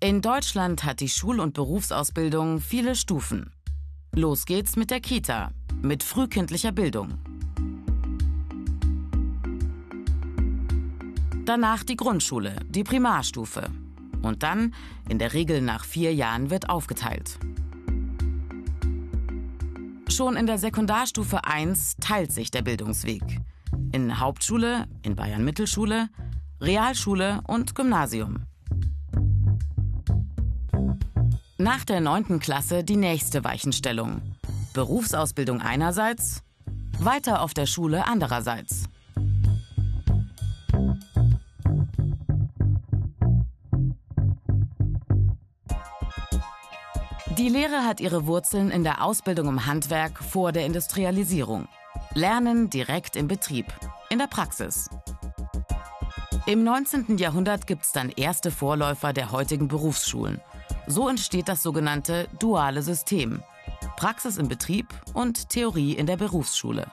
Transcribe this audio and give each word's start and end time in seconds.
In 0.00 0.22
Deutschland 0.22 0.84
hat 0.84 1.00
die 1.00 1.08
Schul- 1.08 1.40
und 1.40 1.54
Berufsausbildung 1.54 2.60
viele 2.60 2.94
Stufen. 2.94 3.50
Los 4.14 4.46
geht's 4.46 4.76
mit 4.76 4.92
der 4.92 5.00
Kita, 5.00 5.50
mit 5.82 6.04
frühkindlicher 6.04 6.70
Bildung. 6.70 7.18
Danach 11.44 11.82
die 11.82 11.96
Grundschule, 11.96 12.60
die 12.68 12.84
Primarstufe. 12.84 13.70
Und 14.22 14.44
dann, 14.44 14.72
in 15.08 15.18
der 15.18 15.32
Regel 15.32 15.62
nach 15.62 15.84
vier 15.84 16.14
Jahren, 16.14 16.50
wird 16.50 16.70
aufgeteilt. 16.70 17.40
Schon 20.08 20.36
in 20.36 20.46
der 20.46 20.58
Sekundarstufe 20.58 21.44
1 21.44 21.96
teilt 21.96 22.30
sich 22.30 22.52
der 22.52 22.62
Bildungsweg. 22.62 23.40
In 23.90 24.20
Hauptschule, 24.20 24.86
in 25.02 25.16
Bayern 25.16 25.44
Mittelschule, 25.44 26.08
Realschule 26.60 27.40
und 27.48 27.74
Gymnasium. 27.74 28.44
Nach 31.60 31.84
der 31.84 32.00
9. 32.00 32.38
Klasse 32.38 32.84
die 32.84 32.94
nächste 32.94 33.42
Weichenstellung. 33.42 34.22
Berufsausbildung 34.74 35.60
einerseits, 35.60 36.44
weiter 37.00 37.42
auf 37.42 37.52
der 37.52 37.66
Schule 37.66 38.06
andererseits. 38.06 38.84
Die 47.36 47.48
Lehre 47.48 47.84
hat 47.84 48.00
ihre 48.00 48.26
Wurzeln 48.28 48.70
in 48.70 48.84
der 48.84 49.02
Ausbildung 49.02 49.48
im 49.48 49.66
Handwerk 49.66 50.22
vor 50.22 50.52
der 50.52 50.64
Industrialisierung. 50.64 51.66
Lernen 52.14 52.70
direkt 52.70 53.16
im 53.16 53.26
Betrieb, 53.26 53.66
in 54.10 54.20
der 54.20 54.28
Praxis. 54.28 54.88
Im 56.46 56.62
19. 56.62 57.18
Jahrhundert 57.18 57.66
gibt 57.66 57.82
es 57.84 57.90
dann 57.90 58.10
erste 58.10 58.52
Vorläufer 58.52 59.12
der 59.12 59.32
heutigen 59.32 59.66
Berufsschulen. 59.66 60.40
So 60.90 61.06
entsteht 61.06 61.48
das 61.48 61.62
sogenannte 61.62 62.28
duale 62.38 62.80
System. 62.80 63.42
Praxis 63.98 64.38
im 64.38 64.48
Betrieb 64.48 64.86
und 65.12 65.50
Theorie 65.50 65.92
in 65.92 66.06
der 66.06 66.16
Berufsschule. 66.16 66.86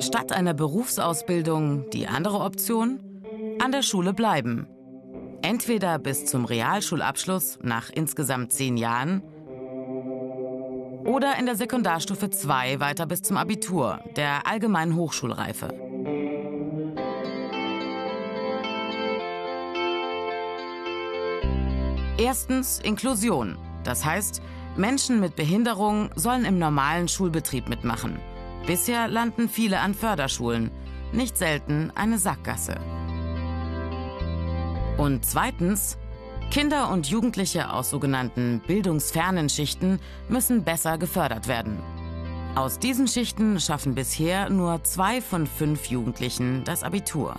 Statt 0.00 0.32
einer 0.32 0.54
Berufsausbildung 0.54 1.90
die 1.90 2.06
andere 2.06 2.40
Option? 2.40 3.00
An 3.62 3.70
der 3.70 3.82
Schule 3.82 4.14
bleiben. 4.14 4.66
Entweder 5.42 5.98
bis 5.98 6.24
zum 6.24 6.46
Realschulabschluss 6.46 7.58
nach 7.62 7.90
insgesamt 7.90 8.52
zehn 8.52 8.78
Jahren 8.78 9.22
oder 11.08 11.38
in 11.38 11.46
der 11.46 11.56
Sekundarstufe 11.56 12.28
2 12.28 12.80
weiter 12.80 13.06
bis 13.06 13.22
zum 13.22 13.38
Abitur, 13.38 13.98
der 14.16 14.46
allgemeinen 14.46 14.94
Hochschulreife. 14.94 15.68
Erstens 22.18 22.78
Inklusion. 22.80 23.56
Das 23.84 24.04
heißt, 24.04 24.42
Menschen 24.76 25.18
mit 25.18 25.34
Behinderung 25.34 26.10
sollen 26.14 26.44
im 26.44 26.58
normalen 26.58 27.08
Schulbetrieb 27.08 27.70
mitmachen. 27.70 28.20
Bisher 28.66 29.08
landen 29.08 29.48
viele 29.48 29.80
an 29.80 29.94
Förderschulen, 29.94 30.70
nicht 31.12 31.38
selten 31.38 31.90
eine 31.94 32.18
Sackgasse. 32.18 32.74
Und 34.98 35.24
zweitens, 35.24 35.96
Kinder 36.50 36.90
und 36.90 37.08
Jugendliche 37.08 37.70
aus 37.70 37.90
sogenannten 37.90 38.62
bildungsfernen 38.66 39.50
Schichten 39.50 40.00
müssen 40.28 40.64
besser 40.64 40.96
gefördert 40.96 41.46
werden. 41.46 41.78
Aus 42.54 42.78
diesen 42.78 43.06
Schichten 43.06 43.60
schaffen 43.60 43.94
bisher 43.94 44.48
nur 44.48 44.82
zwei 44.82 45.20
von 45.20 45.46
fünf 45.46 45.86
Jugendlichen 45.86 46.64
das 46.64 46.82
Abitur. 46.82 47.36